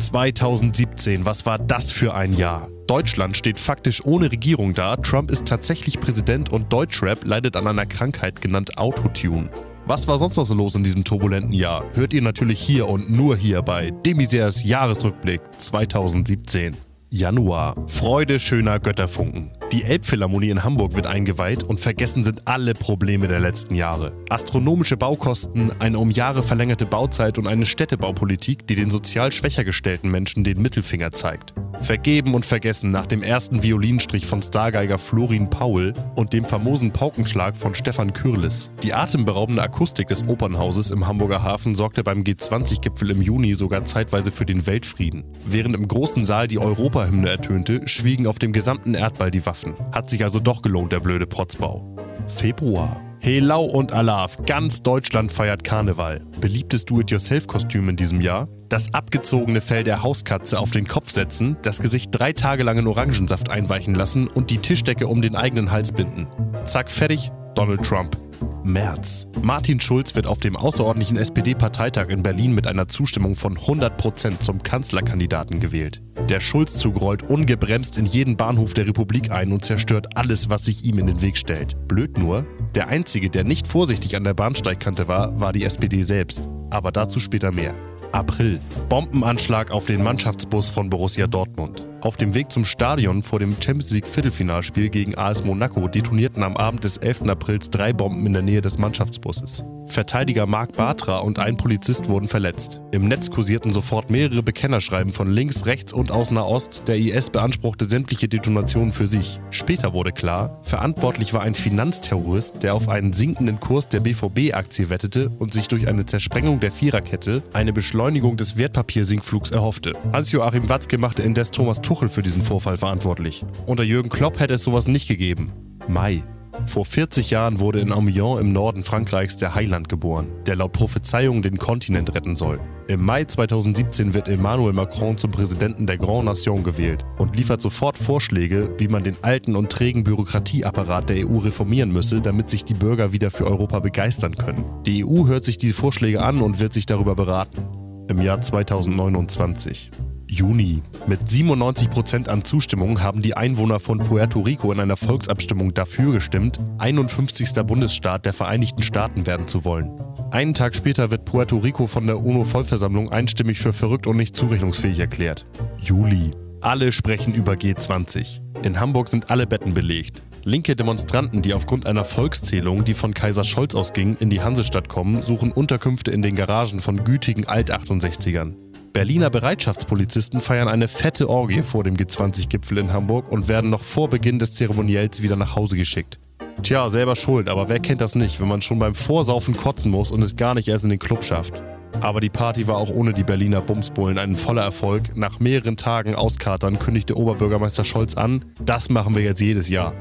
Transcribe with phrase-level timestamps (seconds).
[0.00, 2.68] 2017, was war das für ein Jahr?
[2.86, 7.86] Deutschland steht faktisch ohne Regierung da, Trump ist tatsächlich Präsident und Deutschrap leidet an einer
[7.86, 9.50] Krankheit genannt Autotune.
[9.86, 11.84] Was war sonst noch so los in diesem turbulenten Jahr?
[11.94, 16.76] Hört ihr natürlich hier und nur hier bei Demisers Jahresrückblick 2017.
[17.10, 17.74] Januar.
[17.86, 19.50] Freude schöner Götterfunken.
[19.72, 24.12] Die Elbphilharmonie in Hamburg wird eingeweiht und vergessen sind alle Probleme der letzten Jahre.
[24.28, 30.10] Astronomische Baukosten, eine um Jahre verlängerte Bauzeit und eine Städtebaupolitik, die den sozial schwächer gestellten
[30.10, 31.54] Menschen den Mittelfinger zeigt.
[31.80, 37.56] Vergeben und vergessen nach dem ersten Violinstrich von Stargeiger Florin Paul und dem famosen Paukenschlag
[37.56, 38.70] von Stefan Kürlis.
[38.82, 44.30] Die atemberaubende Akustik des Opernhauses im Hamburger Hafen sorgte beim G20-Gipfel im Juni sogar zeitweise
[44.30, 45.24] für den Weltfrieden.
[45.46, 49.74] Während im großen Saal die Europahymne ertönte, schwiegen auf dem gesamten Erdball die Waffen.
[49.92, 51.96] Hat sich also doch gelohnt, der blöde Protzbau.
[52.26, 53.09] Februar.
[53.22, 56.22] Helau und Alaf, ganz Deutschland feiert Karneval.
[56.40, 58.48] Beliebtes Do-it-yourself-Kostüm in diesem Jahr?
[58.70, 62.86] Das abgezogene Fell der Hauskatze auf den Kopf setzen, das Gesicht drei Tage lang in
[62.86, 66.28] Orangensaft einweichen lassen und die Tischdecke um den eigenen Hals binden.
[66.64, 68.16] Zack, fertig, Donald Trump.
[68.64, 69.26] März.
[69.42, 74.62] Martin Schulz wird auf dem außerordentlichen SPD-Parteitag in Berlin mit einer Zustimmung von 100% zum
[74.62, 76.02] Kanzlerkandidaten gewählt.
[76.28, 80.84] Der Schulzzug rollt ungebremst in jeden Bahnhof der Republik ein und zerstört alles, was sich
[80.84, 81.76] ihm in den Weg stellt.
[81.88, 86.48] Blöd nur, der Einzige, der nicht vorsichtig an der Bahnsteigkante war, war die SPD selbst.
[86.70, 87.74] Aber dazu später mehr.
[88.12, 88.60] April.
[88.88, 91.86] Bombenanschlag auf den Mannschaftsbus von Borussia Dortmund.
[92.02, 96.56] Auf dem Weg zum Stadion vor dem Champions League Viertelfinalspiel gegen AS Monaco detonierten am
[96.56, 97.28] Abend des 11.
[97.28, 99.64] Aprils drei Bomben in der Nähe des Mannschaftsbusses.
[99.90, 102.80] Verteidiger Marc Bartra und ein Polizist wurden verletzt.
[102.92, 106.84] Im Netz kursierten sofort mehrere Bekennerschreiben von links, rechts und aus Nahost.
[106.86, 109.40] Der IS beanspruchte sämtliche Detonationen für sich.
[109.50, 115.28] Später wurde klar, verantwortlich war ein Finanzterrorist, der auf einen sinkenden Kurs der BVB-Aktie wettete
[115.38, 119.92] und sich durch eine Zersprengung der Viererkette eine Beschleunigung des Wertpapiersinkflugs erhoffte.
[120.12, 123.44] Hans-Joachim Watzke machte indes Thomas Tuchel für diesen Vorfall verantwortlich.
[123.66, 125.52] Unter Jürgen Klopp hätte es sowas nicht gegeben.
[125.88, 126.22] Mai.
[126.66, 131.42] Vor 40 Jahren wurde in Amiens im Norden Frankreichs der Heiland geboren, der laut Prophezeiung
[131.42, 132.60] den Kontinent retten soll.
[132.86, 137.98] Im Mai 2017 wird Emmanuel Macron zum Präsidenten der Grand Nation gewählt und liefert sofort
[137.98, 142.74] Vorschläge, wie man den alten und trägen Bürokratieapparat der EU reformieren müsse, damit sich die
[142.74, 144.64] Bürger wieder für Europa begeistern können.
[144.86, 147.66] Die EU hört sich diese Vorschläge an und wird sich darüber beraten.
[148.06, 149.90] Im Jahr 2029.
[150.30, 150.82] Juni.
[151.06, 156.60] Mit 97% an Zustimmung haben die Einwohner von Puerto Rico in einer Volksabstimmung dafür gestimmt,
[156.78, 157.52] 51.
[157.66, 159.90] Bundesstaat der Vereinigten Staaten werden zu wollen.
[160.30, 165.00] Einen Tag später wird Puerto Rico von der UNO-Vollversammlung einstimmig für verrückt und nicht zurechnungsfähig
[165.00, 165.46] erklärt.
[165.78, 166.30] Juli.
[166.60, 168.40] Alle sprechen über G20.
[168.62, 170.22] In Hamburg sind alle Betten belegt.
[170.44, 175.22] Linke Demonstranten, die aufgrund einer Volkszählung, die von Kaiser Scholz ausging, in die Hansestadt kommen,
[175.22, 178.54] suchen Unterkünfte in den Garagen von gütigen Alt-68ern.
[178.92, 184.08] Berliner Bereitschaftspolizisten feiern eine fette Orgie vor dem G20-Gipfel in Hamburg und werden noch vor
[184.08, 186.18] Beginn des Zeremoniells wieder nach Hause geschickt.
[186.64, 190.10] Tja, selber schuld, aber wer kennt das nicht, wenn man schon beim Vorsaufen kotzen muss
[190.10, 191.62] und es gar nicht erst in den Club schafft?
[192.00, 195.16] Aber die Party war auch ohne die Berliner Bumsbullen ein voller Erfolg.
[195.16, 199.92] Nach mehreren Tagen Auskatern kündigte Oberbürgermeister Scholz an, das machen wir jetzt jedes Jahr.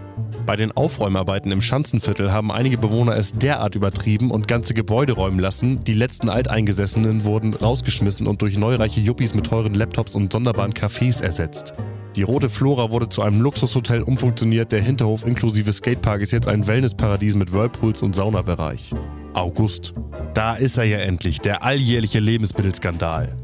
[0.45, 5.39] Bei den Aufräumarbeiten im Schanzenviertel haben einige Bewohner es derart übertrieben und ganze Gebäude räumen
[5.39, 10.73] lassen, die letzten Alteingesessenen wurden rausgeschmissen und durch neureiche Yuppies mit teuren Laptops und sonderbaren
[10.73, 11.73] Cafés ersetzt.
[12.15, 16.67] Die Rote Flora wurde zu einem Luxushotel umfunktioniert, der Hinterhof inklusive Skatepark ist jetzt ein
[16.67, 18.93] Wellnessparadies mit Whirlpools und Saunabereich.
[19.33, 19.93] August.
[20.33, 23.35] Da ist er ja endlich, der alljährliche Lebensmittelskandal.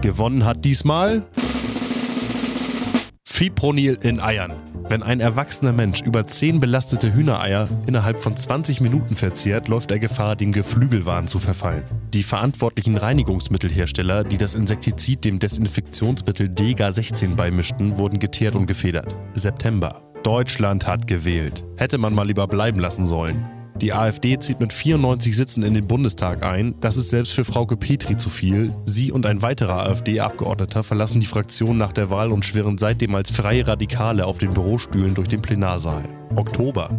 [0.00, 1.26] Gewonnen hat diesmal
[3.24, 4.52] Fipronil in Eiern.
[4.88, 9.98] Wenn ein erwachsener Mensch über 10 belastete Hühnereier innerhalb von 20 Minuten verzehrt, läuft er
[9.98, 11.82] Gefahr, dem Geflügelwahn zu verfallen.
[12.14, 19.14] Die verantwortlichen Reinigungsmittelhersteller, die das Insektizid dem Desinfektionsmittel Dega 16 beimischten, wurden geteert und gefedert.
[19.34, 20.02] September.
[20.22, 21.64] Deutschland hat gewählt.
[21.76, 23.57] Hätte man mal lieber bleiben lassen sollen.
[23.80, 26.74] Die AfD zieht mit 94 Sitzen in den Bundestag ein.
[26.80, 28.72] Das ist selbst für Frauke Petri zu viel.
[28.84, 33.30] Sie und ein weiterer AfD-Abgeordneter verlassen die Fraktion nach der Wahl und schwirren seitdem als
[33.30, 36.08] freie Radikale auf den Bürostühlen durch den Plenarsaal.
[36.34, 36.90] Oktober.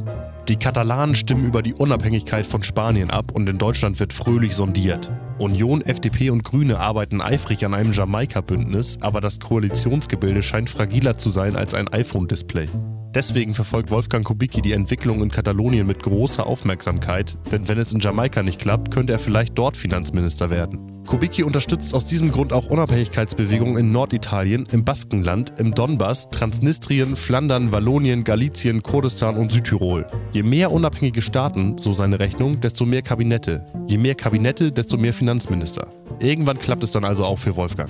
[0.48, 5.12] Die Katalanen stimmen über die Unabhängigkeit von Spanien ab und in Deutschland wird fröhlich sondiert.
[5.38, 11.30] Union, FDP und Grüne arbeiten eifrig an einem Jamaika-Bündnis, aber das Koalitionsgebilde scheint fragiler zu
[11.30, 12.68] sein als ein iPhone-Display.
[13.16, 18.00] Deswegen verfolgt Wolfgang Kubicki die Entwicklung in Katalonien mit großer Aufmerksamkeit, denn wenn es in
[18.00, 21.04] Jamaika nicht klappt, könnte er vielleicht dort Finanzminister werden.
[21.08, 27.72] Kubicki unterstützt aus diesem Grund auch Unabhängigkeitsbewegungen in Norditalien, im Baskenland, im Donbass, Transnistrien, Flandern,
[27.72, 30.06] Wallonien, Galizien, Kurdistan und Südtirol.
[30.32, 33.66] Je mehr unabhängige Staaten, so seine Rechnung, desto mehr Kabinette.
[33.88, 35.90] Je mehr Kabinette, desto mehr Finanzminister.
[36.20, 37.90] Irgendwann klappt es dann also auch für Wolfgang.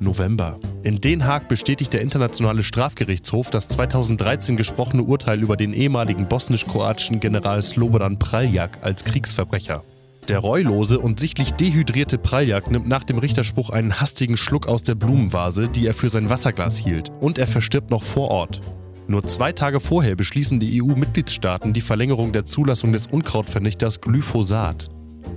[0.00, 0.58] November.
[0.82, 7.20] In Den Haag bestätigt der Internationale Strafgerichtshof das 2013 gesprochene Urteil über den ehemaligen bosnisch-kroatischen
[7.20, 9.82] General Slobodan Praljak als Kriegsverbrecher.
[10.28, 14.94] Der reulose und sichtlich dehydrierte Praljak nimmt nach dem Richterspruch einen hastigen Schluck aus der
[14.94, 18.60] Blumenvase, die er für sein Wasserglas hielt, und er verstirbt noch vor Ort.
[19.06, 24.88] Nur zwei Tage vorher beschließen die EU-Mitgliedstaaten die Verlängerung der Zulassung des Unkrautvernichters Glyphosat.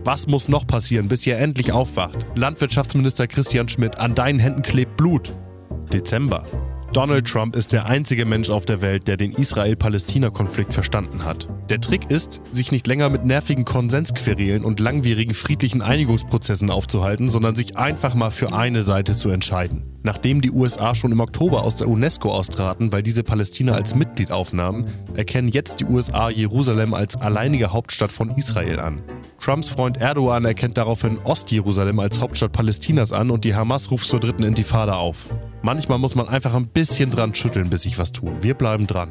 [0.08, 2.28] Was muss noch passieren, bis ihr endlich aufwacht?
[2.34, 5.34] Landwirtschaftsminister Christian Schmidt, an deinen Händen klebt Blut.
[5.92, 6.46] Dezember.
[6.94, 11.50] Donald Trump ist der einzige Mensch auf der Welt, der den Israel-Palästina-Konflikt verstanden hat.
[11.70, 17.58] Der Trick ist, sich nicht länger mit nervigen Konsensquerelen und langwierigen friedlichen Einigungsprozessen aufzuhalten, sondern
[17.58, 19.97] sich einfach mal für eine Seite zu entscheiden.
[20.08, 24.32] Nachdem die USA schon im Oktober aus der UNESCO austraten, weil diese Palästina als Mitglied
[24.32, 29.02] aufnahmen, erkennen jetzt die USA Jerusalem als alleinige Hauptstadt von Israel an.
[29.38, 34.22] Trumps Freund Erdogan erkennt daraufhin Ostjerusalem als Hauptstadt Palästinas an und die Hamas ruft zur
[34.22, 35.26] dritten Intifada auf.
[35.62, 38.32] Manchmal muss man einfach ein bisschen dran schütteln, bis sich was tut.
[38.44, 39.10] Wir bleiben dran.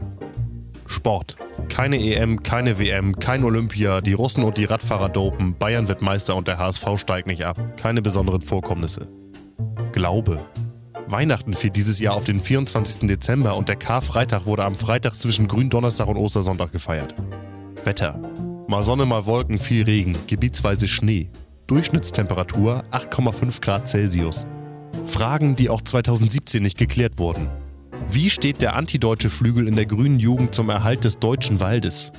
[0.87, 1.37] Sport.
[1.69, 6.35] Keine EM, keine WM, kein Olympia, die Russen und die Radfahrer dopen, Bayern wird Meister
[6.37, 7.59] und der HSV steigt nicht ab.
[7.77, 9.09] Keine besonderen Vorkommnisse.
[9.93, 10.41] Glaube.
[11.09, 13.07] Weihnachten fiel dieses Jahr auf den 24.
[13.07, 17.15] Dezember und der Karfreitag wurde am Freitag zwischen Gründonnerstag und Ostersonntag gefeiert.
[17.85, 18.19] Wetter.
[18.67, 21.31] Mal Sonne, mal Wolken, viel Regen, gebietsweise Schnee.
[21.69, 24.47] Durchschnittstemperatur 8,5 Grad Celsius.
[25.05, 27.49] Fragen, die auch 2017 nicht geklärt wurden.
[28.11, 32.11] Wie steht der antideutsche Flügel in der grünen Jugend zum Erhalt des deutschen Waldes?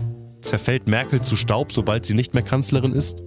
[0.42, 3.22] Zerfällt Merkel zu Staub, sobald sie nicht mehr Kanzlerin ist?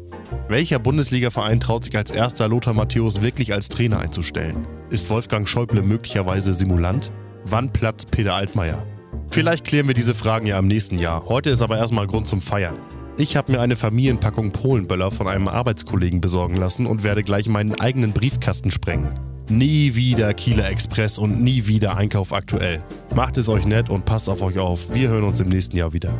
[0.48, 4.66] Welcher Bundesligaverein traut sich als erster Lothar Matthäus wirklich als Trainer einzustellen?
[4.90, 7.10] Ist Wolfgang Schäuble möglicherweise Simulant?
[7.44, 8.84] Wann platzt Peter Altmaier?
[9.30, 11.24] Vielleicht klären wir diese Fragen ja im nächsten Jahr.
[11.28, 12.74] Heute ist aber erstmal Grund zum Feiern.
[13.16, 17.78] Ich habe mir eine Familienpackung Polenböller von einem Arbeitskollegen besorgen lassen und werde gleich meinen
[17.80, 19.10] eigenen Briefkasten sprengen.
[19.48, 22.82] Nie wieder Kieler Express und nie wieder Einkauf aktuell.
[23.14, 24.94] Macht es euch nett und passt auf euch auf.
[24.94, 26.14] Wir hören uns im nächsten Jahr wieder.